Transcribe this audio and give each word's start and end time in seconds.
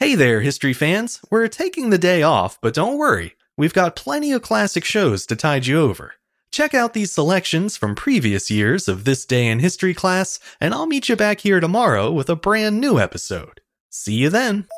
Hey 0.00 0.14
there, 0.14 0.42
history 0.42 0.74
fans! 0.74 1.20
We're 1.28 1.48
taking 1.48 1.90
the 1.90 1.98
day 1.98 2.22
off, 2.22 2.60
but 2.60 2.72
don't 2.72 2.98
worry, 2.98 3.34
we've 3.56 3.74
got 3.74 3.96
plenty 3.96 4.30
of 4.30 4.42
classic 4.42 4.84
shows 4.84 5.26
to 5.26 5.34
tide 5.34 5.66
you 5.66 5.80
over. 5.80 6.14
Check 6.52 6.72
out 6.72 6.94
these 6.94 7.10
selections 7.10 7.76
from 7.76 7.96
previous 7.96 8.48
years 8.48 8.86
of 8.86 9.02
This 9.02 9.24
Day 9.24 9.48
in 9.48 9.58
History 9.58 9.94
class, 9.94 10.38
and 10.60 10.72
I'll 10.72 10.86
meet 10.86 11.08
you 11.08 11.16
back 11.16 11.40
here 11.40 11.58
tomorrow 11.58 12.12
with 12.12 12.30
a 12.30 12.36
brand 12.36 12.80
new 12.80 13.00
episode. 13.00 13.60
See 13.90 14.14
you 14.14 14.30
then! 14.30 14.68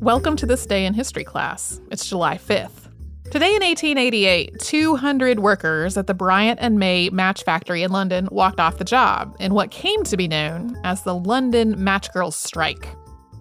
Welcome 0.00 0.36
to 0.36 0.46
this 0.46 0.64
day 0.64 0.86
in 0.86 0.94
history 0.94 1.24
class. 1.24 1.80
It's 1.90 2.08
July 2.08 2.38
5th. 2.38 2.87
Today 3.30 3.54
in 3.54 3.62
1888, 3.62 4.58
200 4.58 5.40
workers 5.40 5.98
at 5.98 6.06
the 6.06 6.14
Bryant 6.14 6.58
and 6.62 6.78
May 6.78 7.10
match 7.10 7.42
factory 7.42 7.82
in 7.82 7.92
London 7.92 8.26
walked 8.32 8.58
off 8.58 8.78
the 8.78 8.84
job 8.84 9.36
in 9.38 9.52
what 9.52 9.70
came 9.70 10.02
to 10.04 10.16
be 10.16 10.26
known 10.26 10.74
as 10.82 11.02
the 11.02 11.14
London 11.14 11.74
Match 11.84 12.10
Girls 12.14 12.36
Strike. 12.36 12.88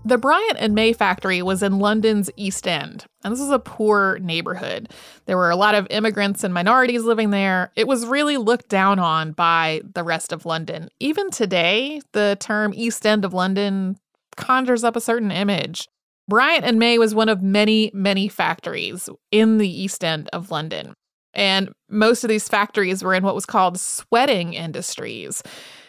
The 0.03 0.17
Bryant 0.17 0.57
and 0.59 0.75
May 0.75 0.91
factory 0.91 1.41
was 1.41 1.63
in 1.63 1.79
London's 1.79 2.29
East 2.35 2.67
End, 2.67 3.05
and 3.23 3.31
this 3.31 3.39
is 3.39 3.49
a 3.49 3.59
poor 3.59 4.19
neighborhood. 4.19 4.89
There 5.25 5.37
were 5.37 5.51
a 5.51 5.55
lot 5.55 5.73
of 5.73 5.87
immigrants 5.89 6.43
and 6.43 6.53
minorities 6.53 7.03
living 7.03 7.29
there. 7.29 7.71
It 7.77 7.87
was 7.87 8.05
really 8.05 8.35
looked 8.35 8.67
down 8.67 8.99
on 8.99 9.31
by 9.31 9.79
the 9.93 10.03
rest 10.03 10.33
of 10.33 10.45
London. 10.45 10.89
Even 10.99 11.31
today, 11.31 12.01
the 12.11 12.35
term 12.41 12.73
East 12.75 13.05
End 13.05 13.23
of 13.23 13.33
London 13.33 13.97
conjures 14.35 14.83
up 14.83 14.97
a 14.97 15.01
certain 15.01 15.31
image. 15.31 15.87
Bryant 16.27 16.65
and 16.65 16.77
May 16.77 16.97
was 16.97 17.15
one 17.15 17.29
of 17.29 17.41
many, 17.41 17.89
many 17.93 18.27
factories 18.27 19.09
in 19.31 19.57
the 19.59 19.69
East 19.69 20.03
End 20.03 20.29
of 20.33 20.51
London. 20.51 20.93
And 21.33 21.69
most 21.89 22.23
of 22.23 22.29
these 22.29 22.49
factories 22.49 23.03
were 23.03 23.13
in 23.13 23.23
what 23.23 23.35
was 23.35 23.45
called 23.45 23.79
sweating 23.79 24.53
industries. 24.53 25.41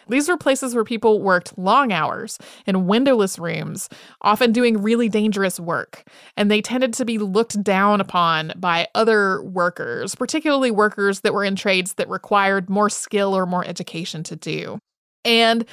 These 0.08 0.28
were 0.28 0.36
places 0.36 0.74
where 0.74 0.84
people 0.84 1.20
worked 1.20 1.58
long 1.58 1.92
hours 1.92 2.38
in 2.66 2.86
windowless 2.86 3.38
rooms, 3.38 3.88
often 4.22 4.52
doing 4.52 4.80
really 4.80 5.08
dangerous 5.08 5.58
work. 5.58 6.04
And 6.36 6.50
they 6.50 6.62
tended 6.62 6.94
to 6.94 7.04
be 7.04 7.18
looked 7.18 7.62
down 7.62 8.00
upon 8.00 8.52
by 8.56 8.88
other 8.94 9.42
workers, 9.42 10.14
particularly 10.14 10.70
workers 10.70 11.20
that 11.20 11.34
were 11.34 11.44
in 11.44 11.56
trades 11.56 11.94
that 11.94 12.08
required 12.08 12.70
more 12.70 12.88
skill 12.88 13.34
or 13.34 13.44
more 13.44 13.66
education 13.66 14.22
to 14.24 14.36
do. 14.36 14.78
And 15.24 15.64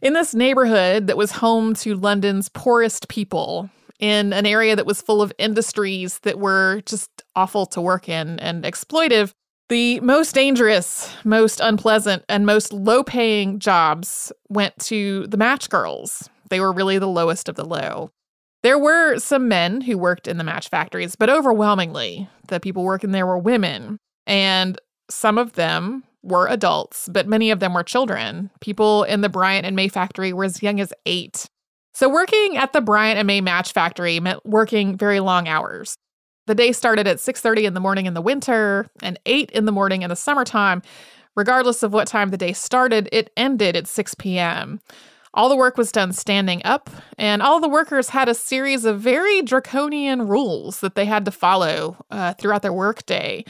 in 0.00 0.12
this 0.14 0.34
neighborhood 0.34 1.06
that 1.08 1.16
was 1.16 1.30
home 1.30 1.74
to 1.74 1.94
London's 1.94 2.48
poorest 2.48 3.08
people, 3.08 3.70
in 3.98 4.32
an 4.32 4.46
area 4.46 4.76
that 4.76 4.86
was 4.86 5.00
full 5.00 5.22
of 5.22 5.32
industries 5.38 6.18
that 6.20 6.38
were 6.38 6.82
just 6.86 7.10
awful 7.36 7.66
to 7.66 7.80
work 7.80 8.08
in 8.08 8.38
and 8.40 8.64
exploitive, 8.64 9.32
the 9.68 10.00
most 10.00 10.34
dangerous, 10.34 11.14
most 11.24 11.60
unpleasant, 11.60 12.22
and 12.28 12.44
most 12.44 12.72
low 12.72 13.02
paying 13.02 13.58
jobs 13.58 14.32
went 14.48 14.78
to 14.78 15.26
the 15.28 15.36
match 15.36 15.70
girls. 15.70 16.28
They 16.50 16.60
were 16.60 16.72
really 16.72 16.98
the 16.98 17.08
lowest 17.08 17.48
of 17.48 17.54
the 17.54 17.64
low. 17.64 18.10
There 18.62 18.78
were 18.78 19.18
some 19.18 19.48
men 19.48 19.82
who 19.82 19.98
worked 19.98 20.26
in 20.26 20.38
the 20.38 20.44
match 20.44 20.68
factories, 20.68 21.16
but 21.16 21.30
overwhelmingly, 21.30 22.28
the 22.48 22.60
people 22.60 22.84
working 22.84 23.12
there 23.12 23.26
were 23.26 23.38
women. 23.38 23.98
And 24.26 24.78
some 25.10 25.38
of 25.38 25.52
them 25.52 26.04
were 26.22 26.48
adults, 26.48 27.08
but 27.12 27.28
many 27.28 27.50
of 27.50 27.60
them 27.60 27.74
were 27.74 27.82
children. 27.82 28.50
People 28.60 29.04
in 29.04 29.20
the 29.20 29.28
Bryant 29.28 29.66
and 29.66 29.76
May 29.76 29.88
factory 29.88 30.32
were 30.32 30.44
as 30.44 30.62
young 30.62 30.80
as 30.80 30.92
eight. 31.04 31.48
So 31.94 32.08
working 32.08 32.56
at 32.56 32.72
the 32.72 32.80
Bryant 32.80 33.18
and 33.18 33.26
May 33.26 33.40
Match 33.40 33.72
Factory 33.72 34.18
meant 34.18 34.44
working 34.44 34.96
very 34.96 35.20
long 35.20 35.46
hours. 35.46 35.96
The 36.46 36.54
day 36.54 36.72
started 36.72 37.06
at 37.06 37.20
6:30 37.20 37.66
in 37.66 37.74
the 37.74 37.80
morning 37.80 38.06
in 38.06 38.14
the 38.14 38.20
winter 38.20 38.88
and 39.00 39.18
8 39.26 39.50
in 39.52 39.64
the 39.64 39.72
morning 39.72 40.02
in 40.02 40.10
the 40.10 40.16
summertime. 40.16 40.82
Regardless 41.36 41.82
of 41.82 41.92
what 41.92 42.08
time 42.08 42.30
the 42.30 42.36
day 42.36 42.52
started, 42.52 43.08
it 43.12 43.30
ended 43.36 43.76
at 43.76 43.86
6 43.86 44.14
p.m. 44.16 44.80
All 45.34 45.48
the 45.48 45.56
work 45.56 45.76
was 45.76 45.90
done 45.90 46.12
standing 46.12 46.62
up, 46.64 46.90
and 47.18 47.42
all 47.42 47.60
the 47.60 47.68
workers 47.68 48.10
had 48.10 48.28
a 48.28 48.34
series 48.34 48.84
of 48.84 49.00
very 49.00 49.42
draconian 49.42 50.28
rules 50.28 50.80
that 50.80 50.94
they 50.94 51.06
had 51.06 51.24
to 51.24 51.32
follow 51.32 51.96
uh, 52.10 52.34
throughout 52.34 52.62
their 52.62 52.72
workday. 52.72 53.44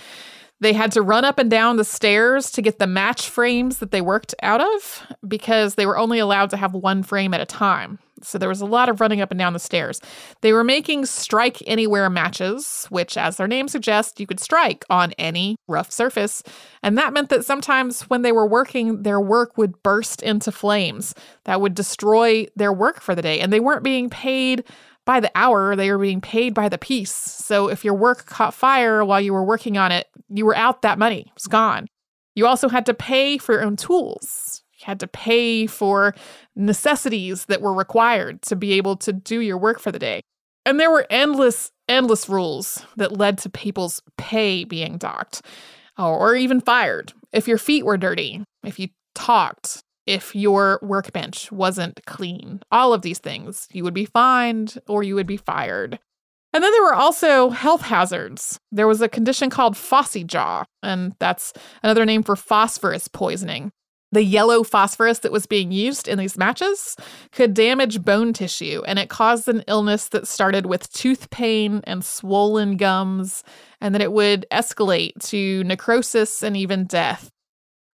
They 0.65 0.73
had 0.73 0.93
to 0.93 1.03
run 1.03 1.27
up 1.27 1.39
and 1.39 1.51
down 1.51 1.77
the 1.77 1.85
stairs 1.85 2.51
to 2.53 2.63
get 2.63 2.79
the 2.79 2.87
match 2.87 3.29
frames 3.29 3.81
that 3.81 3.91
they 3.91 4.01
worked 4.01 4.35
out 4.43 4.63
of 4.63 5.03
because 5.29 5.75
they 5.75 5.85
were 5.85 5.99
only 5.99 6.19
allowed 6.19 6.49
to 6.51 6.57
have 6.57 6.73
one 6.73 7.03
frame 7.03 7.35
at 7.35 7.43
a 7.43 7.45
time. 7.45 7.99
So 8.23 8.39
there 8.39 8.49
was 8.49 8.63
a 8.63 8.67
lot 8.67 8.89
of 8.89 8.99
running 8.99 9.21
up 9.21 9.31
and 9.31 9.39
down 9.39 9.53
the 9.53 9.59
stairs. 9.59 10.01
They 10.41 10.55
were 10.55 10.65
making 10.65 11.05
strike 11.05 11.63
anywhere 11.67 12.09
matches, 12.09 12.87
which, 12.89 13.19
as 13.19 13.37
their 13.37 13.47
name 13.47 13.69
suggests, 13.69 14.19
you 14.19 14.27
could 14.27 14.41
strike 14.41 14.87
on 14.89 15.13
any 15.19 15.57
rough 15.69 15.93
surface. 15.93 16.43
And 16.83 16.97
that 16.97 17.13
meant 17.13 17.29
that 17.29 17.45
sometimes 17.45 18.01
when 18.09 18.23
they 18.23 18.33
were 18.33 18.47
working, 18.47 19.03
their 19.03 19.21
work 19.21 19.59
would 19.59 19.83
burst 19.83 20.23
into 20.23 20.51
flames 20.51 21.15
that 21.45 21.61
would 21.61 21.75
destroy 21.75 22.47
their 22.57 22.73
work 22.73 23.03
for 23.03 23.15
the 23.15 23.21
day. 23.21 23.39
And 23.39 23.53
they 23.53 23.61
weren't 23.61 23.85
being 23.85 24.09
paid 24.09 24.65
by 25.07 25.21
the 25.21 25.31
hour, 25.35 25.77
they 25.77 25.91
were 25.91 25.99
being 25.99 26.21
paid 26.21 26.55
by 26.55 26.69
the 26.69 26.79
piece. 26.79 27.15
So 27.15 27.69
if 27.69 27.85
your 27.85 27.95
work 27.95 28.27
caught 28.27 28.55
fire 28.55 29.05
while 29.05 29.21
you 29.21 29.33
were 29.33 29.45
working 29.45 29.77
on 29.77 29.93
it, 29.93 30.07
you 30.29 30.47
were 30.47 30.57
out 30.57 30.83
that 30.83 30.99
money, 30.99 31.25
it 31.27 31.35
was 31.35 31.47
gone. 31.47 31.87
You 32.35 32.47
also 32.47 32.69
had 32.69 32.87
to 32.87 32.95
pay 32.95 33.39
for 33.39 33.53
your 33.53 33.65
own 33.65 33.77
tools. 33.77 34.63
You 34.73 34.87
had 34.87 35.01
to 35.01 35.07
pay 35.07 35.67
for 35.67 36.15
necessities 36.57 37.45
that 37.47 37.61
were 37.61 37.75
required 37.75 38.43
to 38.43 38.57
be 38.57 38.73
able 38.73 38.97
to 38.99 39.13
do 39.13 39.41
your 39.41 39.59
work 39.59 39.79
for 39.79 39.93
the 39.93 39.99
day. 39.99 40.21
And 40.67 40.81
there 40.81 40.91
were 40.91 41.07
endless, 41.11 41.71
endless 41.89 42.29
rules 42.29 42.85
that 42.97 43.17
led 43.17 43.39
to 43.39 43.51
people's 43.51 44.01
pay 44.17 44.65
being 44.65 44.97
docked 44.97 45.43
or, 45.99 46.35
even 46.35 46.61
fired. 46.61 47.13
If 47.33 47.47
your 47.47 47.59
feet 47.59 47.85
were 47.85 47.97
dirty, 47.97 48.43
if 48.65 48.81
you 48.81 48.89
talked, 49.15 49.83
if 50.07 50.35
your 50.35 50.79
workbench 50.83 51.51
wasn't 51.51 52.05
clean, 52.07 52.61
all 52.71 52.93
of 52.93 53.03
these 53.03 53.19
things, 53.19 53.69
you 53.73 53.85
would 53.85 53.95
be 53.95 54.05
fined 54.05 54.79
or 54.89 55.03
you 55.03 55.15
would 55.15 55.27
be 55.27 55.37
fired. 55.37 55.99
And 56.53 56.63
then 56.63 56.71
there 56.71 56.85
were 56.85 56.95
also 56.95 57.51
health 57.51 57.83
hazards. 57.83 58.61
There 58.71 58.87
was 58.87 59.01
a 59.01 59.09
condition 59.09 59.51
called 59.51 59.75
phossy 59.75 60.25
jaw, 60.25 60.65
and 60.85 61.15
that's 61.19 61.53
another 61.83 62.05
name 62.05 62.23
for 62.23 62.37
phosphorus 62.37 63.09
poisoning. 63.09 63.73
The 64.13 64.23
yellow 64.23 64.63
phosphorus 64.63 65.19
that 65.21 65.33
was 65.33 65.47
being 65.47 65.73
used 65.73 66.07
in 66.07 66.19
these 66.19 66.39
matches 66.39 66.97
could 67.33 67.55
damage 67.55 68.05
bone 68.05 68.33
tissue, 68.33 68.81
and 68.87 69.01
it 69.01 69.09
caused 69.09 69.49
an 69.49 69.65
illness 69.67 70.07
that 70.11 70.29
started 70.29 70.67
with 70.67 70.93
tooth 70.93 71.31
pain 71.31 71.81
and 71.83 72.05
swollen 72.05 72.77
gums, 72.77 73.43
and 73.81 73.93
then 73.93 74.01
it 74.01 74.13
would 74.13 74.47
escalate 74.53 75.21
to 75.31 75.65
necrosis 75.65 76.45
and 76.45 76.57
even 76.57 76.85
death. 76.85 77.33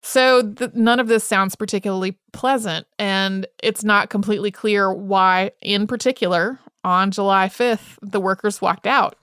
So, 0.08 0.54
th- 0.54 0.76
none 0.76 1.00
of 1.00 1.08
this 1.08 1.24
sounds 1.24 1.56
particularly 1.56 2.20
pleasant, 2.32 2.86
and 3.00 3.48
it's 3.64 3.84
not 3.84 4.12
completely 4.12 4.52
clear 4.52 4.94
why, 4.94 5.50
in 5.64 5.88
particular, 5.88 6.60
on 6.84 7.10
July 7.10 7.48
5th, 7.50 7.98
the 8.04 8.20
workers 8.20 8.62
walked 8.62 8.86
out. 8.86 9.16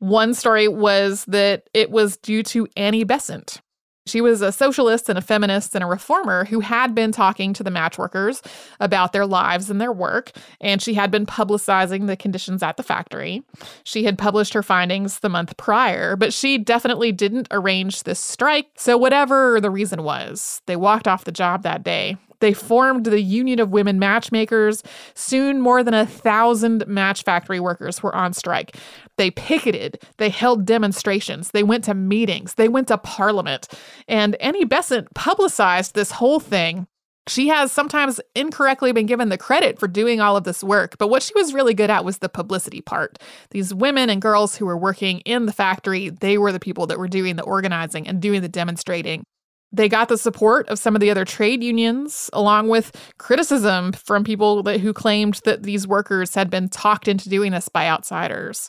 One 0.00 0.34
story 0.34 0.66
was 0.66 1.24
that 1.26 1.70
it 1.72 1.92
was 1.92 2.16
due 2.16 2.42
to 2.42 2.66
Annie 2.76 3.04
Besant, 3.04 3.60
she 4.06 4.20
was 4.20 4.42
a 4.42 4.52
socialist 4.52 5.08
and 5.08 5.18
a 5.18 5.22
feminist 5.22 5.74
and 5.74 5.84
a 5.84 5.86
reformer 5.86 6.44
who 6.44 6.60
had 6.60 6.94
been 6.94 7.12
talking 7.12 7.52
to 7.52 7.62
the 7.62 7.70
match 7.70 7.98
workers 7.98 8.42
about 8.80 9.12
their 9.12 9.26
lives 9.26 9.70
and 9.70 9.80
their 9.80 9.92
work, 9.92 10.32
and 10.60 10.82
she 10.82 10.94
had 10.94 11.10
been 11.10 11.26
publicizing 11.26 12.06
the 12.06 12.16
conditions 12.16 12.62
at 12.62 12.76
the 12.76 12.82
factory. 12.82 13.42
She 13.84 14.04
had 14.04 14.18
published 14.18 14.54
her 14.54 14.62
findings 14.62 15.20
the 15.20 15.28
month 15.28 15.56
prior, 15.56 16.16
but 16.16 16.32
she 16.32 16.58
definitely 16.58 17.12
didn't 17.12 17.48
arrange 17.50 18.02
this 18.02 18.18
strike. 18.18 18.68
So, 18.76 18.96
whatever 18.96 19.60
the 19.60 19.70
reason 19.70 20.02
was, 20.02 20.62
they 20.66 20.76
walked 20.76 21.06
off 21.06 21.24
the 21.24 21.32
job 21.32 21.62
that 21.62 21.82
day. 21.82 22.16
They 22.42 22.52
formed 22.52 23.06
the 23.06 23.22
Union 23.22 23.60
of 23.60 23.70
Women 23.70 24.00
Matchmakers. 24.00 24.82
Soon, 25.14 25.60
more 25.60 25.84
than 25.84 25.94
a 25.94 26.04
thousand 26.04 26.84
match 26.88 27.22
factory 27.22 27.60
workers 27.60 28.02
were 28.02 28.14
on 28.16 28.32
strike. 28.32 28.76
They 29.16 29.30
picketed, 29.30 30.02
they 30.18 30.28
held 30.28 30.64
demonstrations, 30.64 31.52
they 31.52 31.62
went 31.62 31.84
to 31.84 31.94
meetings, 31.94 32.54
they 32.54 32.68
went 32.68 32.88
to 32.88 32.98
parliament. 32.98 33.68
And 34.08 34.34
Annie 34.36 34.64
Besant 34.64 35.14
publicized 35.14 35.94
this 35.94 36.10
whole 36.10 36.40
thing. 36.40 36.88
She 37.28 37.46
has 37.46 37.70
sometimes 37.70 38.20
incorrectly 38.34 38.90
been 38.90 39.06
given 39.06 39.28
the 39.28 39.38
credit 39.38 39.78
for 39.78 39.86
doing 39.86 40.20
all 40.20 40.36
of 40.36 40.42
this 40.42 40.64
work, 40.64 40.98
but 40.98 41.06
what 41.06 41.22
she 41.22 41.32
was 41.36 41.54
really 41.54 41.74
good 41.74 41.90
at 41.90 42.04
was 42.04 42.18
the 42.18 42.28
publicity 42.28 42.80
part. 42.80 43.20
These 43.52 43.72
women 43.72 44.10
and 44.10 44.20
girls 44.20 44.56
who 44.56 44.66
were 44.66 44.76
working 44.76 45.20
in 45.20 45.46
the 45.46 45.52
factory, 45.52 46.08
they 46.08 46.38
were 46.38 46.50
the 46.50 46.58
people 46.58 46.88
that 46.88 46.98
were 46.98 47.06
doing 47.06 47.36
the 47.36 47.44
organizing 47.44 48.08
and 48.08 48.20
doing 48.20 48.42
the 48.42 48.48
demonstrating. 48.48 49.22
They 49.72 49.88
got 49.88 50.08
the 50.08 50.18
support 50.18 50.68
of 50.68 50.78
some 50.78 50.94
of 50.94 51.00
the 51.00 51.10
other 51.10 51.24
trade 51.24 51.64
unions, 51.64 52.28
along 52.34 52.68
with 52.68 52.94
criticism 53.18 53.92
from 53.92 54.22
people 54.22 54.62
that, 54.64 54.80
who 54.80 54.92
claimed 54.92 55.40
that 55.44 55.62
these 55.62 55.86
workers 55.86 56.34
had 56.34 56.50
been 56.50 56.68
talked 56.68 57.08
into 57.08 57.30
doing 57.30 57.52
this 57.52 57.68
by 57.68 57.88
outsiders. 57.88 58.68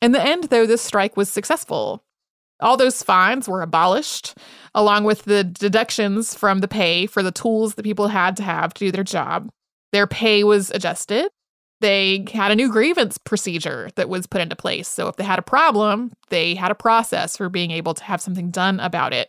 In 0.00 0.12
the 0.12 0.24
end, 0.24 0.44
though, 0.44 0.64
this 0.64 0.80
strike 0.80 1.16
was 1.16 1.28
successful. 1.28 2.02
All 2.60 2.76
those 2.76 3.02
fines 3.02 3.48
were 3.48 3.62
abolished, 3.62 4.36
along 4.74 5.04
with 5.04 5.24
the 5.24 5.44
deductions 5.44 6.34
from 6.34 6.60
the 6.60 6.68
pay 6.68 7.06
for 7.06 7.22
the 7.22 7.30
tools 7.30 7.74
that 7.74 7.82
people 7.84 8.08
had 8.08 8.36
to 8.38 8.42
have 8.42 8.72
to 8.74 8.86
do 8.86 8.90
their 8.90 9.04
job. 9.04 9.50
Their 9.92 10.06
pay 10.06 10.44
was 10.44 10.70
adjusted. 10.70 11.28
They 11.80 12.24
had 12.32 12.50
a 12.50 12.56
new 12.56 12.70
grievance 12.70 13.18
procedure 13.18 13.90
that 13.96 14.08
was 14.08 14.26
put 14.26 14.40
into 14.40 14.56
place. 14.56 14.88
So 14.88 15.08
if 15.08 15.16
they 15.16 15.24
had 15.24 15.38
a 15.38 15.42
problem, 15.42 16.12
they 16.30 16.54
had 16.54 16.72
a 16.72 16.74
process 16.74 17.36
for 17.36 17.48
being 17.48 17.70
able 17.70 17.94
to 17.94 18.04
have 18.04 18.20
something 18.20 18.50
done 18.50 18.80
about 18.80 19.12
it. 19.12 19.28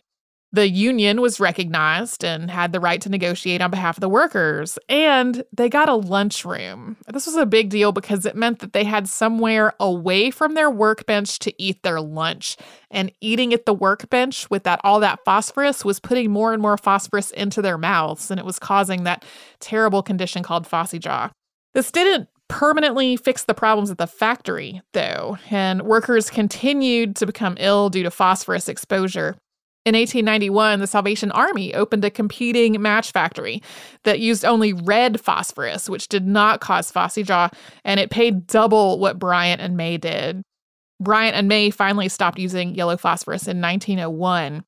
The 0.52 0.68
union 0.68 1.20
was 1.20 1.38
recognized 1.38 2.24
and 2.24 2.50
had 2.50 2.72
the 2.72 2.80
right 2.80 3.00
to 3.02 3.08
negotiate 3.08 3.62
on 3.62 3.70
behalf 3.70 3.96
of 3.96 4.00
the 4.00 4.08
workers, 4.08 4.80
and 4.88 5.44
they 5.52 5.68
got 5.68 5.88
a 5.88 5.94
lunchroom. 5.94 6.96
This 7.06 7.26
was 7.26 7.36
a 7.36 7.46
big 7.46 7.70
deal 7.70 7.92
because 7.92 8.26
it 8.26 8.34
meant 8.34 8.58
that 8.58 8.72
they 8.72 8.82
had 8.82 9.08
somewhere 9.08 9.74
away 9.78 10.32
from 10.32 10.54
their 10.54 10.68
workbench 10.68 11.38
to 11.40 11.62
eat 11.62 11.84
their 11.84 12.00
lunch. 12.00 12.56
And 12.90 13.12
eating 13.20 13.54
at 13.54 13.64
the 13.64 13.74
workbench 13.74 14.50
with 14.50 14.64
that 14.64 14.80
all 14.82 14.98
that 14.98 15.20
phosphorus 15.24 15.84
was 15.84 16.00
putting 16.00 16.32
more 16.32 16.52
and 16.52 16.60
more 16.60 16.76
phosphorus 16.76 17.30
into 17.30 17.62
their 17.62 17.78
mouths, 17.78 18.28
and 18.28 18.40
it 18.40 18.46
was 18.46 18.58
causing 18.58 19.04
that 19.04 19.24
terrible 19.60 20.02
condition 20.02 20.42
called 20.42 20.66
jaw. 20.98 21.30
This 21.74 21.92
didn't 21.92 22.28
permanently 22.48 23.16
fix 23.16 23.44
the 23.44 23.54
problems 23.54 23.92
at 23.92 23.98
the 23.98 24.08
factory, 24.08 24.82
though, 24.94 25.38
and 25.48 25.82
workers 25.82 26.28
continued 26.28 27.14
to 27.14 27.26
become 27.26 27.56
ill 27.60 27.88
due 27.88 28.02
to 28.02 28.10
phosphorus 28.10 28.68
exposure. 28.68 29.36
In 29.86 29.94
1891, 29.94 30.80
the 30.80 30.86
Salvation 30.86 31.30
Army 31.30 31.74
opened 31.74 32.04
a 32.04 32.10
competing 32.10 32.80
match 32.82 33.12
factory 33.12 33.62
that 34.04 34.20
used 34.20 34.44
only 34.44 34.74
red 34.74 35.18
phosphorus, 35.20 35.88
which 35.88 36.08
did 36.08 36.26
not 36.26 36.60
cause 36.60 36.92
jaw, 36.92 37.48
and 37.82 37.98
it 37.98 38.10
paid 38.10 38.46
double 38.46 38.98
what 38.98 39.18
Bryant 39.18 39.62
and 39.62 39.78
May 39.78 39.96
did. 39.96 40.42
Bryant 41.00 41.34
and 41.34 41.48
May 41.48 41.70
finally 41.70 42.10
stopped 42.10 42.38
using 42.38 42.74
yellow 42.74 42.98
phosphorus 42.98 43.48
in 43.48 43.62
1901. 43.62 44.64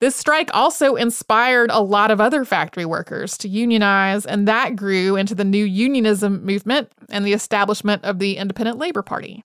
This 0.00 0.14
strike 0.14 0.50
also 0.54 0.94
inspired 0.94 1.70
a 1.72 1.80
lot 1.80 2.12
of 2.12 2.20
other 2.20 2.44
factory 2.44 2.84
workers 2.84 3.36
to 3.38 3.48
unionize, 3.48 4.24
and 4.24 4.46
that 4.46 4.76
grew 4.76 5.16
into 5.16 5.34
the 5.34 5.44
new 5.44 5.64
unionism 5.64 6.44
movement 6.44 6.92
and 7.10 7.26
the 7.26 7.32
establishment 7.32 8.04
of 8.04 8.20
the 8.20 8.36
Independent 8.36 8.78
Labor 8.78 9.02
Party. 9.02 9.42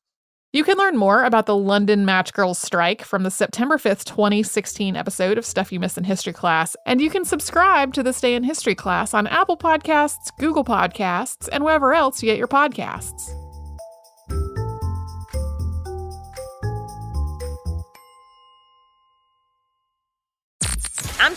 You 0.52 0.64
can 0.64 0.80
learn 0.80 0.98
more 0.98 1.26
about 1.26 1.46
the 1.46 1.56
London 1.56 2.06
Match 2.06 2.34
Girls 2.34 2.58
strike 2.58 3.04
from 3.04 3.22
the 3.22 3.30
September 3.30 3.78
5th, 3.78 4.04
2016 4.06 4.96
episode 4.96 5.38
of 5.38 5.46
Stuff 5.46 5.72
You 5.72 5.80
Missed 5.80 6.00
in 6.00 6.06
History 6.06 6.34
Class, 6.34 6.76
and 6.88 7.00
you 7.00 7.12
can 7.12 7.24
subscribe 7.24 7.94
to 7.94 8.02
This 8.02 8.20
Day 8.20 8.34
in 8.34 8.44
History 8.44 8.74
Class 8.74 9.14
on 9.14 9.28
Apple 9.28 9.58
Podcasts, 9.58 10.36
Google 10.40 10.64
Podcasts, 10.64 11.50
and 11.52 11.64
wherever 11.64 11.94
else 11.94 12.24
you 12.24 12.32
get 12.32 12.40
your 12.40 12.48
podcasts. 12.48 13.39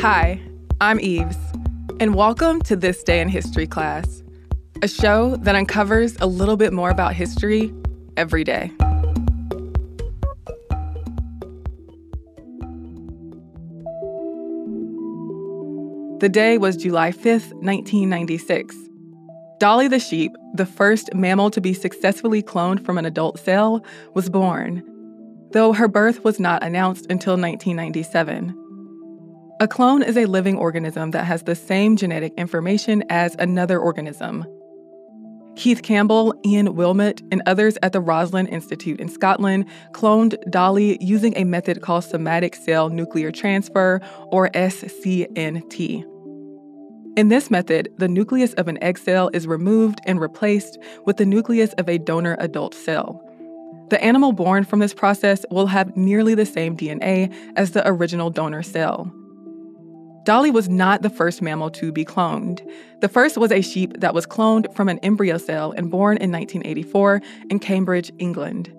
Hi, 0.00 0.40
I'm 0.80 1.00
Eves, 1.00 1.36
and 1.98 2.14
welcome 2.14 2.62
to 2.62 2.76
This 2.76 3.02
Day 3.02 3.20
in 3.20 3.28
History 3.28 3.66
class, 3.66 4.22
a 4.80 4.86
show 4.86 5.34
that 5.38 5.56
uncovers 5.56 6.16
a 6.20 6.26
little 6.28 6.56
bit 6.56 6.72
more 6.72 6.88
about 6.88 7.14
history 7.14 7.74
every 8.16 8.44
day. 8.44 8.70
The 16.20 16.30
day 16.30 16.58
was 16.58 16.76
July 16.76 17.10
5th, 17.10 17.52
1996. 17.54 18.76
Dolly 19.58 19.88
the 19.88 19.98
sheep, 19.98 20.30
the 20.54 20.64
first 20.64 21.12
mammal 21.12 21.50
to 21.50 21.60
be 21.60 21.74
successfully 21.74 22.40
cloned 22.40 22.84
from 22.84 22.98
an 22.98 23.04
adult 23.04 23.40
cell, 23.40 23.84
was 24.14 24.30
born, 24.30 24.80
though 25.50 25.72
her 25.72 25.88
birth 25.88 26.22
was 26.22 26.38
not 26.38 26.62
announced 26.62 27.06
until 27.10 27.32
1997. 27.32 28.67
A 29.60 29.66
clone 29.66 30.04
is 30.04 30.16
a 30.16 30.26
living 30.26 30.56
organism 30.56 31.10
that 31.10 31.24
has 31.24 31.42
the 31.42 31.56
same 31.56 31.96
genetic 31.96 32.32
information 32.34 33.02
as 33.08 33.34
another 33.40 33.80
organism. 33.80 34.46
Keith 35.56 35.82
Campbell, 35.82 36.32
Ian 36.46 36.76
Wilmut, 36.76 37.26
and 37.32 37.42
others 37.44 37.76
at 37.82 37.92
the 37.92 38.00
Roslin 38.00 38.46
Institute 38.46 39.00
in 39.00 39.08
Scotland 39.08 39.66
cloned 39.90 40.38
Dolly 40.48 40.96
using 41.00 41.36
a 41.36 41.42
method 41.42 41.82
called 41.82 42.04
somatic 42.04 42.54
cell 42.54 42.88
nuclear 42.88 43.32
transfer, 43.32 44.00
or 44.28 44.48
SCNT. 44.50 46.04
In 47.16 47.28
this 47.28 47.50
method, 47.50 47.88
the 47.98 48.06
nucleus 48.06 48.52
of 48.52 48.68
an 48.68 48.80
egg 48.80 48.96
cell 48.96 49.28
is 49.32 49.48
removed 49.48 49.98
and 50.06 50.20
replaced 50.20 50.78
with 51.04 51.16
the 51.16 51.26
nucleus 51.26 51.72
of 51.72 51.88
a 51.88 51.98
donor 51.98 52.36
adult 52.38 52.74
cell. 52.74 53.20
The 53.90 54.00
animal 54.04 54.30
born 54.30 54.62
from 54.62 54.78
this 54.78 54.94
process 54.94 55.44
will 55.50 55.66
have 55.66 55.96
nearly 55.96 56.36
the 56.36 56.46
same 56.46 56.76
DNA 56.76 57.34
as 57.56 57.72
the 57.72 57.82
original 57.88 58.30
donor 58.30 58.62
cell. 58.62 59.12
Dolly 60.28 60.50
was 60.50 60.68
not 60.68 61.00
the 61.00 61.08
first 61.08 61.40
mammal 61.40 61.70
to 61.70 61.90
be 61.90 62.04
cloned. 62.04 62.60
The 63.00 63.08
first 63.08 63.38
was 63.38 63.50
a 63.50 63.62
sheep 63.62 63.98
that 64.00 64.12
was 64.12 64.26
cloned 64.26 64.70
from 64.74 64.90
an 64.90 64.98
embryo 64.98 65.38
cell 65.38 65.72
and 65.72 65.90
born 65.90 66.18
in 66.18 66.30
1984 66.30 67.22
in 67.48 67.58
Cambridge, 67.58 68.12
England. 68.18 68.70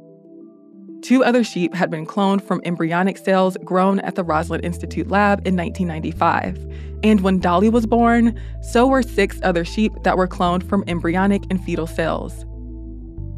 Two 1.01 1.24
other 1.24 1.44
sheep 1.44 1.74
had 1.74 1.89
been 1.89 2.06
cloned 2.06 2.44
from 2.44 2.62
embryonic 2.65 3.18
cells 3.18 3.58
grown 3.63 4.00
at 4.01 4.13
the 4.13 4.24
Roslin 4.24 4.62
Institute 4.62 5.08
lab 5.08 5.39
in 5.48 5.58
1995. 5.58 6.68
And 7.01 7.22
when 7.22 7.39
Dolly 7.39 7.70
was 7.70 7.88
born, 7.88 8.39
so 8.62 8.86
were 8.86 9.01
six 9.01 9.39
other 9.41 9.65
sheep 9.65 9.91
that 10.03 10.18
were 10.18 10.27
cloned 10.27 10.70
from 10.70 10.84
embryonic 10.86 11.41
and 11.50 11.60
fetal 11.63 11.88
cells. 11.88 12.46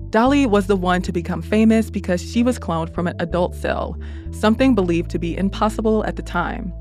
Dolly 0.10 0.46
was 0.46 0.68
the 0.68 0.76
one 0.76 1.02
to 1.04 1.14
become 1.14 1.42
famous 1.42 1.90
because 1.90 2.22
she 2.22 2.44
was 2.44 2.60
cloned 2.60 2.94
from 2.94 3.08
an 3.08 3.16
adult 3.20 3.56
cell, 3.56 3.98
something 4.32 4.76
believed 4.76 5.10
to 5.12 5.18
be 5.18 5.38
impossible 5.38 6.04
at 6.04 6.18
the 6.18 6.22
time. 6.22 6.74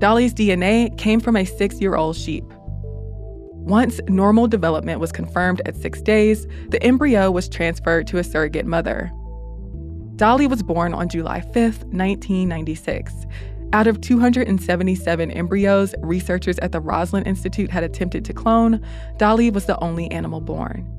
Dolly's 0.00 0.32
DNA 0.32 0.96
came 0.96 1.20
from 1.20 1.36
a 1.36 1.44
six 1.44 1.78
year 1.78 1.94
old 1.94 2.16
sheep. 2.16 2.44
Once 3.52 4.00
normal 4.08 4.48
development 4.48 4.98
was 4.98 5.12
confirmed 5.12 5.60
at 5.66 5.76
six 5.76 6.00
days, 6.00 6.46
the 6.70 6.82
embryo 6.82 7.30
was 7.30 7.50
transferred 7.50 8.06
to 8.06 8.16
a 8.16 8.24
surrogate 8.24 8.64
mother. 8.64 9.12
Dolly 10.16 10.46
was 10.46 10.62
born 10.62 10.94
on 10.94 11.10
July 11.10 11.42
5, 11.42 11.54
1996. 11.54 13.12
Out 13.74 13.86
of 13.86 14.00
277 14.00 15.30
embryos 15.32 15.94
researchers 16.00 16.58
at 16.60 16.72
the 16.72 16.80
Roslin 16.80 17.24
Institute 17.24 17.70
had 17.70 17.84
attempted 17.84 18.24
to 18.24 18.32
clone, 18.32 18.80
Dolly 19.18 19.50
was 19.50 19.66
the 19.66 19.78
only 19.80 20.10
animal 20.10 20.40
born. 20.40 20.90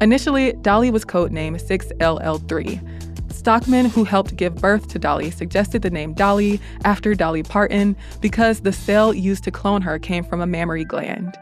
Initially, 0.00 0.54
Dolly 0.62 0.90
was 0.90 1.04
codenamed 1.04 1.60
6LL3, 1.60 3.07
Stockman, 3.30 3.86
who 3.86 4.04
helped 4.04 4.36
give 4.36 4.56
birth 4.56 4.88
to 4.88 4.98
Dolly, 4.98 5.30
suggested 5.30 5.82
the 5.82 5.90
name 5.90 6.14
Dolly 6.14 6.60
after 6.84 7.14
Dolly 7.14 7.42
Parton 7.42 7.96
because 8.20 8.60
the 8.60 8.72
cell 8.72 9.12
used 9.14 9.44
to 9.44 9.50
clone 9.50 9.82
her 9.82 9.98
came 9.98 10.24
from 10.24 10.40
a 10.40 10.46
mammary 10.46 10.84
gland. 10.84 11.36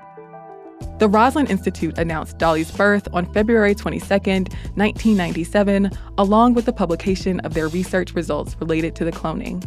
The 0.98 1.08
Roslin 1.08 1.46
Institute 1.46 1.98
announced 1.98 2.38
Dolly's 2.38 2.70
birth 2.70 3.06
on 3.12 3.30
February 3.32 3.74
22, 3.74 4.06
1997, 4.06 5.90
along 6.16 6.54
with 6.54 6.64
the 6.64 6.72
publication 6.72 7.40
of 7.40 7.54
their 7.54 7.68
research 7.68 8.14
results 8.14 8.56
related 8.60 8.94
to 8.96 9.04
the 9.04 9.12
cloning. 9.12 9.64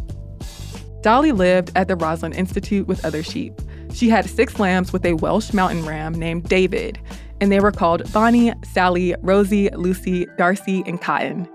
Dolly 1.02 1.32
lived 1.32 1.70
at 1.76 1.88
the 1.88 1.96
Roslin 1.96 2.32
Institute 2.32 2.86
with 2.86 3.04
other 3.04 3.22
sheep. 3.22 3.54
She 3.92 4.08
had 4.08 4.28
six 4.28 4.58
lambs 4.58 4.92
with 4.92 5.04
a 5.04 5.14
Welsh 5.14 5.52
mountain 5.52 5.86
ram 5.86 6.14
named 6.14 6.48
David, 6.48 6.98
and 7.40 7.50
they 7.50 7.60
were 7.60 7.72
called 7.72 8.10
Bonnie, 8.12 8.52
Sally, 8.72 9.14
Rosie, 9.20 9.70
Lucy, 9.70 10.26
Darcy, 10.36 10.82
and 10.86 11.00
Cotton. 11.00 11.48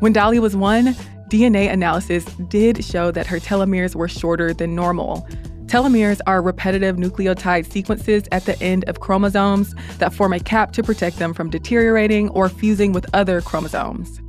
When 0.00 0.14
Dolly 0.14 0.38
was 0.38 0.56
one, 0.56 0.94
DNA 1.28 1.70
analysis 1.70 2.24
did 2.48 2.82
show 2.82 3.10
that 3.10 3.26
her 3.26 3.38
telomeres 3.38 3.94
were 3.94 4.08
shorter 4.08 4.54
than 4.54 4.74
normal. 4.74 5.28
Telomeres 5.66 6.22
are 6.26 6.40
repetitive 6.40 6.96
nucleotide 6.96 7.70
sequences 7.70 8.24
at 8.32 8.46
the 8.46 8.60
end 8.62 8.88
of 8.88 9.00
chromosomes 9.00 9.74
that 9.98 10.14
form 10.14 10.32
a 10.32 10.40
cap 10.40 10.72
to 10.72 10.82
protect 10.82 11.18
them 11.18 11.34
from 11.34 11.50
deteriorating 11.50 12.30
or 12.30 12.48
fusing 12.48 12.92
with 12.92 13.04
other 13.14 13.42
chromosomes. 13.42 14.22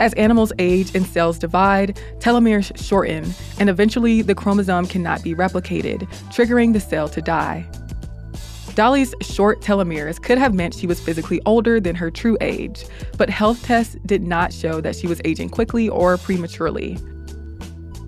As 0.00 0.12
animals 0.14 0.52
age 0.58 0.92
and 0.96 1.06
cells 1.06 1.38
divide, 1.38 1.96
telomeres 2.18 2.76
shorten, 2.76 3.32
and 3.60 3.70
eventually 3.70 4.22
the 4.22 4.34
chromosome 4.34 4.88
cannot 4.88 5.22
be 5.22 5.36
replicated, 5.36 6.00
triggering 6.32 6.72
the 6.72 6.80
cell 6.80 7.08
to 7.10 7.22
die. 7.22 7.64
Dolly's 8.74 9.14
short 9.20 9.60
telomeres 9.60 10.20
could 10.20 10.36
have 10.38 10.52
meant 10.52 10.74
she 10.74 10.88
was 10.88 11.00
physically 11.00 11.40
older 11.46 11.78
than 11.78 11.94
her 11.94 12.10
true 12.10 12.36
age, 12.40 12.84
but 13.16 13.30
health 13.30 13.62
tests 13.62 13.96
did 14.04 14.22
not 14.22 14.52
show 14.52 14.80
that 14.80 14.96
she 14.96 15.06
was 15.06 15.20
aging 15.24 15.50
quickly 15.50 15.88
or 15.88 16.18
prematurely. 16.18 16.98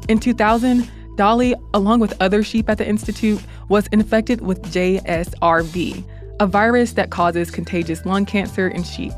In 0.08 0.18
2000, 0.18 0.90
Dolly, 1.16 1.54
along 1.72 2.00
with 2.00 2.20
other 2.20 2.42
sheep 2.42 2.68
at 2.68 2.78
the 2.78 2.86
Institute, 2.86 3.40
was 3.68 3.86
infected 3.88 4.40
with 4.40 4.60
JSRV, 4.62 6.04
a 6.40 6.46
virus 6.46 6.92
that 6.92 7.10
causes 7.10 7.50
contagious 7.50 8.04
lung 8.04 8.26
cancer 8.26 8.68
in 8.68 8.82
sheep. 8.82 9.12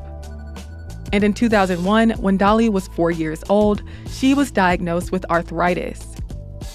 And 1.12 1.24
in 1.24 1.32
2001, 1.32 2.10
when 2.10 2.36
Dolly 2.36 2.68
was 2.68 2.88
four 2.88 3.10
years 3.10 3.42
old, 3.48 3.82
she 4.06 4.34
was 4.34 4.50
diagnosed 4.50 5.12
with 5.12 5.24
arthritis. 5.30 6.17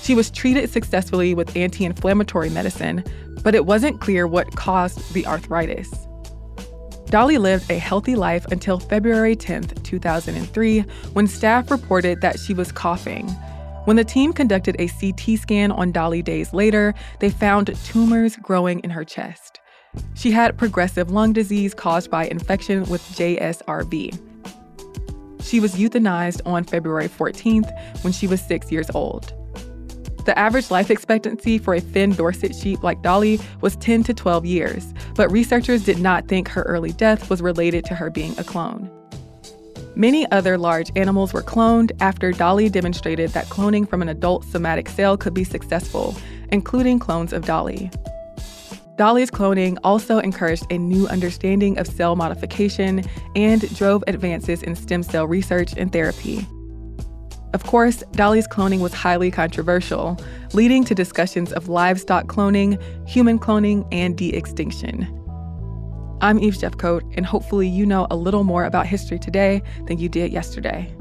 She 0.02 0.16
was 0.16 0.32
treated 0.32 0.70
successfully 0.70 1.34
with 1.34 1.56
anti 1.56 1.86
inflammatory 1.86 2.50
medicine, 2.50 3.04
but 3.44 3.56
it 3.56 3.66
wasn't 3.66 4.02
clear 4.02 4.28
what 4.28 4.56
caused 4.56 5.14
the 5.14 5.26
arthritis. 5.26 5.92
Dolly 7.14 7.38
lived 7.38 7.70
a 7.70 7.78
healthy 7.78 8.16
life 8.16 8.46
until 8.52 8.80
February 8.80 9.36
10, 9.36 9.64
2003, 9.84 10.80
when 11.14 11.28
staff 11.28 11.70
reported 11.70 12.22
that 12.22 12.40
she 12.40 12.54
was 12.54 12.72
coughing. 12.72 13.30
When 13.86 13.98
the 13.98 14.04
team 14.04 14.34
conducted 14.34 14.76
a 14.80 14.88
CT 14.88 15.40
scan 15.40 15.72
on 15.72 15.92
Dolly 15.92 16.22
days 16.22 16.54
later, 16.54 16.94
they 17.20 17.30
found 17.30 17.76
tumors 17.86 18.36
growing 18.38 18.80
in 18.80 18.90
her 18.90 19.04
chest. 19.04 19.60
She 20.16 20.32
had 20.32 20.58
progressive 20.58 21.12
lung 21.12 21.34
disease 21.34 21.74
caused 21.74 22.10
by 22.10 22.26
infection 22.26 22.86
with 22.86 23.02
JSRV. 23.10 24.20
She 25.44 25.60
was 25.60 25.76
euthanized 25.76 26.42
on 26.46 26.64
February 26.64 27.10
14th 27.10 27.70
when 28.04 28.14
she 28.14 28.26
was 28.26 28.42
six 28.42 28.72
years 28.72 28.90
old. 28.96 29.34
The 30.26 30.38
average 30.40 30.72
life 30.72 30.90
expectancy 30.90 31.58
for 31.58 31.74
a 31.74 31.82
Finn 31.82 32.14
Dorset 32.14 32.56
sheep 32.56 32.82
like 32.82 33.02
Dolly 33.02 33.40
was 33.62 33.76
10 33.78 34.04
to 34.04 34.14
12 34.14 34.46
years, 34.46 34.94
but 35.16 35.32
researchers 35.32 35.84
did 35.84 36.00
not 36.00 36.28
think 36.28 36.48
her 36.48 36.64
early 36.64 36.94
death 36.94 37.30
was 37.30 37.42
related 37.42 37.84
to 37.86 37.96
her 37.96 38.10
being 38.10 38.38
a 38.40 38.44
clone. 38.44 38.90
Many 39.96 40.30
other 40.32 40.58
large 40.58 40.92
animals 40.96 41.34
were 41.34 41.44
cloned 41.44 41.92
after 42.00 42.32
Dolly 42.32 42.70
demonstrated 42.70 43.32
that 43.32 43.46
cloning 43.48 43.88
from 43.88 44.02
an 44.02 44.10
adult 44.10 44.46
somatic 44.46 44.90
cell 44.90 45.18
could 45.18 45.34
be 45.34 45.44
successful, 45.44 46.16
including 46.52 47.00
clones 47.00 47.34
of 47.34 47.46
Dolly. 47.46 47.92
Dolly's 48.96 49.30
cloning 49.30 49.78
also 49.84 50.20
encouraged 50.20 50.66
a 50.72 50.78
new 50.78 51.08
understanding 51.08 51.78
of 51.78 51.88
cell 51.88 52.16
modification 52.16 53.04
and 53.36 53.76
drove 53.76 54.04
advances 54.08 54.64
in 54.64 54.76
stem 54.76 55.04
cell 55.04 55.28
research 55.28 55.74
and 55.76 55.92
therapy. 55.92 56.48
Of 57.54 57.64
course, 57.64 58.04
Dolly's 58.14 58.48
cloning 58.48 58.80
was 58.80 58.94
highly 58.94 59.30
controversial, 59.30 60.20
leading 60.54 60.84
to 60.86 60.96
discussions 60.96 61.54
of 61.54 61.70
livestock 61.70 62.26
cloning, 62.26 62.82
human 63.08 63.38
cloning, 63.38 63.88
and 63.92 64.18
de 64.18 64.34
extinction. 64.36 65.08
I'm 66.20 66.40
Eve 66.40 66.56
Jeffcoat, 66.56 67.04
and 67.16 67.28
hopefully, 67.28 67.68
you 67.68 67.86
know 67.86 68.08
a 68.10 68.16
little 68.16 68.44
more 68.44 68.66
about 68.66 68.88
history 68.88 69.20
today 69.20 69.62
than 69.86 70.00
you 70.00 70.10
did 70.10 70.34
yesterday. 70.34 70.92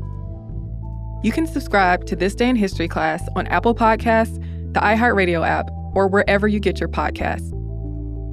You 1.23 1.33
can 1.33 1.47
subscribe 1.47 2.05
to 2.07 2.17
This 2.17 2.35
Day 2.35 2.51
in 2.51 2.57
History 2.57 2.89
class 2.89 3.27
on 3.35 3.47
Apple 3.47 3.75
Podcasts, 3.75 4.37
the 4.75 4.81
iHeartRadio 4.81 5.47
app, 5.47 5.71
or 5.95 6.07
wherever 6.07 6.49
you 6.49 6.61
get 6.61 6.81
your 6.81 6.89
podcasts. 6.89 7.51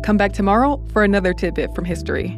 Come 0.03 0.17
back 0.17 0.33
tomorrow 0.33 0.83
for 0.91 1.03
another 1.03 1.33
tidbit 1.33 1.73
from 1.73 1.85
history. 1.85 2.37